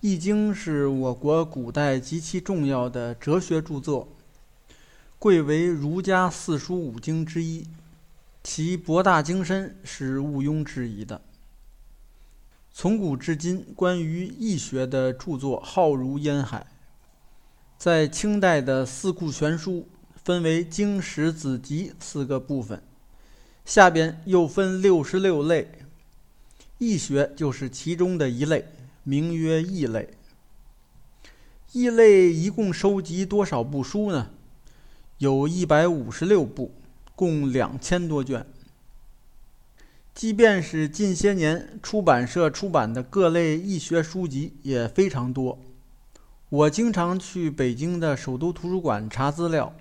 [0.00, 4.08] 易经》是我国古代极其重要的哲学著作，
[5.18, 7.66] 贵为儒家四书五经之一，
[8.42, 11.20] 其博大精深是毋庸置疑的。
[12.72, 16.66] 从古至今，关于易学的著作浩如烟海。
[17.76, 19.80] 在清代的《四库全书》
[20.24, 22.82] 分为经史子集四个部分，
[23.66, 25.70] 下边又分六十六类，
[26.78, 28.64] 易学就是其中的一类。
[29.04, 30.10] 名曰异类。
[31.72, 34.30] 异类一共收集多少部书呢？
[35.18, 36.72] 有一百五十六部，
[37.14, 38.46] 共两千多卷。
[40.12, 45.58] 即便是近些年出版社出版的各类易学书籍也非常多。
[46.48, 49.72] 我经常去北京的首都图书馆查资料，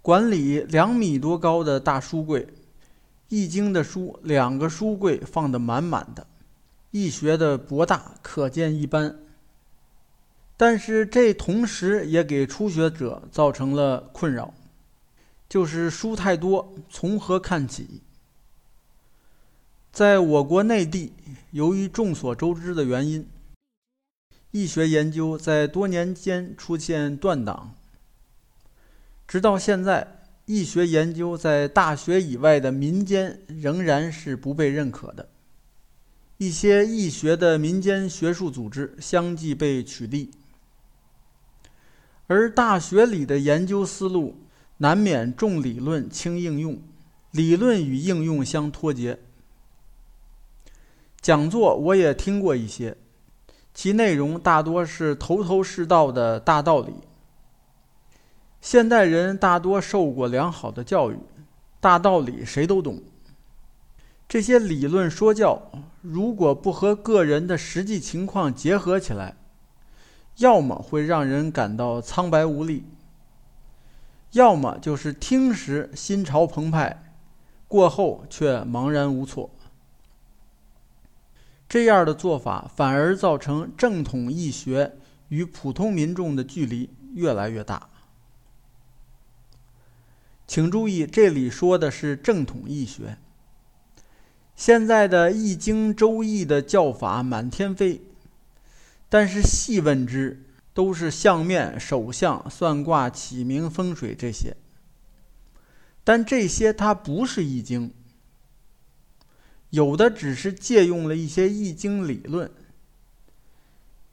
[0.00, 2.48] 馆里两米多高的大书柜，
[3.28, 6.26] 易经的书两个书柜放得满满的。
[6.90, 9.18] 易学的博大可见一斑，
[10.56, 14.54] 但是这同时也给初学者造成了困扰，
[15.48, 18.00] 就是书太多，从何看起？
[19.92, 21.12] 在我国内地，
[21.50, 23.28] 由于众所周知的原因，
[24.50, 27.74] 易学研究在多年间出现断档，
[29.26, 35.28] 直到现在，易学研究在大学以外的民间仍然是不被认可的。
[36.38, 40.28] 一些易学的民间学术组织相继被取缔，
[42.26, 44.36] 而大学里的研究思路
[44.78, 46.82] 难免重理论轻应用，
[47.30, 49.18] 理论与应用相脱节。
[51.22, 52.98] 讲座我也听过一些，
[53.72, 56.92] 其内容大多是头头是道的大道理。
[58.60, 61.16] 现代人大多受过良好的教育，
[61.80, 63.02] 大道理谁都懂。
[64.28, 65.70] 这些理论说教，
[66.02, 69.36] 如果不和个人的实际情况结合起来，
[70.38, 72.84] 要么会让人感到苍白无力，
[74.32, 77.14] 要么就是听时心潮澎湃，
[77.68, 79.50] 过后却茫然无措。
[81.68, 84.96] 这样的做法反而造成正统易学
[85.28, 87.88] 与普通民众的距离越来越大。
[90.48, 93.18] 请注意，这里说的是正统易学。
[94.56, 98.00] 现在的《易经》《周易》的教法满天飞，
[99.06, 104.56] 但是细问之，都是相面、手相、算卦、起名、风水这些。
[106.02, 107.90] 但这些它不是《易经》，
[109.68, 112.50] 有的只是借用了一些《易经》理论，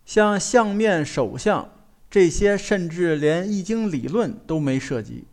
[0.06, 1.70] 像相面、手相
[2.12, 5.24] 这些，甚至连《易经》理论都没涉及。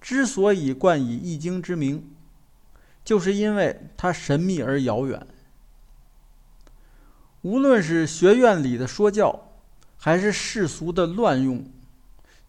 [0.00, 2.10] 之所以冠以《易经》之名。
[3.10, 5.26] 就是因为它神秘而遥远。
[7.42, 9.48] 无论是学院里的说教，
[9.96, 11.68] 还是世俗的乱用，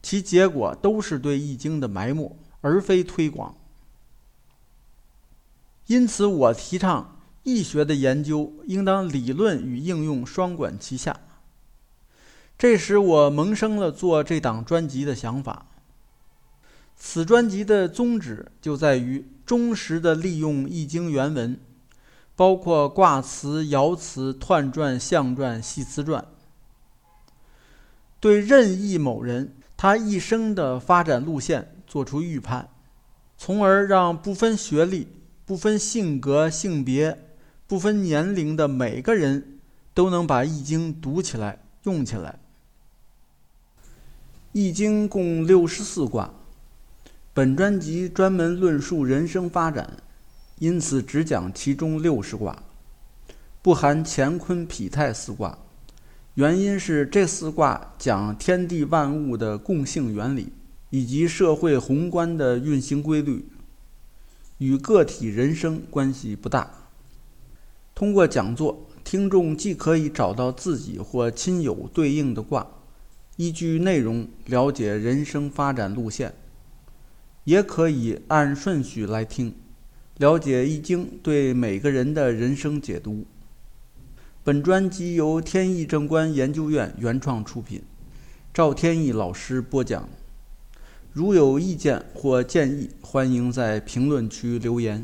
[0.04, 3.56] 其结果都是对《易经》的埋没，而非推广。
[5.88, 11.22] 因此，我提倡易学的研究应当理论与应用双管齐下。
[12.56, 15.66] 这使我萌生了做这档专辑的想法。
[17.04, 19.26] 此专辑的宗旨就在于。
[19.44, 21.60] 忠实地利用《易经》原文，
[22.38, 26.24] 包括卦辞、爻辞、彖传、象传、系辞传，
[28.22, 32.70] 对任意某人他一生的发展路线做出预判，
[33.38, 35.10] 从而让不分学历、
[35.44, 37.18] 不分性格、性别、
[37.68, 39.60] 不分年龄的每个人
[39.94, 42.40] 都能把《易经》读起来、用起来。
[44.54, 46.34] 《易经》共六十四卦。
[47.34, 49.98] 本专辑专门论述人生发展，
[50.60, 52.62] 因此只讲其中六十卦，
[53.62, 55.58] 不含乾坤否泰四卦。
[56.34, 60.52] 原因是这四卦讲天地万物的共性原理，
[60.90, 63.46] 以及社会宏观的运行规律，
[64.58, 66.70] 与个体人生关系不大。
[67.96, 72.68] 通过讲座，听众既可以找到自己或亲友对应的卦，
[73.38, 76.34] 依据内容了解人生发展路线。
[77.44, 79.56] 也可以按顺序来听，
[80.18, 83.26] 了解《易经》对每个人的人生解读。
[84.44, 87.82] 本专辑由天意正观研究院原创出品，
[88.54, 90.08] 赵天意老师播讲。
[91.14, 95.04] 如有意见或建议，欢迎在评论区留言。